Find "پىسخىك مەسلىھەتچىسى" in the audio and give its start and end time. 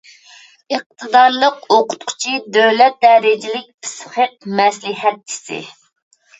3.85-5.65